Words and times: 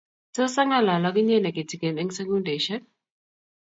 Tos 0.35 0.55
angalal 0.61 1.03
ak 1.09 1.15
inye 1.21 1.37
ne 1.41 1.51
kitikin 1.55 1.99
eng 2.01 2.11
sekudisiek? 2.17 2.83